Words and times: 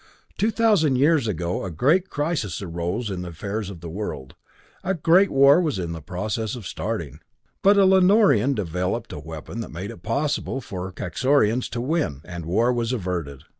"Two 0.35 0.49
thousand 0.49 0.95
years 0.95 1.27
ago 1.27 1.63
a 1.63 1.69
great 1.69 2.09
crisis 2.09 2.59
arose 2.59 3.11
in 3.11 3.21
the 3.21 3.27
affairs 3.29 3.69
of 3.69 3.81
the 3.81 3.87
world 3.91 4.33
a 4.83 4.95
great 4.95 5.29
war 5.29 5.61
was 5.61 5.77
in 5.77 5.93
process 6.01 6.55
of 6.55 6.65
starting 6.65 7.19
but 7.61 7.77
a 7.77 7.85
Lanorian 7.85 8.55
developed 8.55 9.13
a 9.13 9.19
weapon 9.19 9.61
that 9.61 9.69
made 9.69 9.91
it 9.91 10.01
impossible 10.01 10.59
for 10.59 10.87
the 10.87 10.93
Kaxorians 10.93 11.69
to 11.69 11.81
win 11.81 12.21
and 12.25 12.47
war 12.47 12.73
was 12.73 12.91
averted. 12.91 13.43